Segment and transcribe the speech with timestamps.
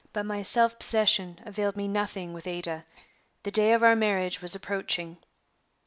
[0.13, 2.85] But my self possession availed me nothing with Ada.
[3.43, 5.17] The day of our marriage was approaching."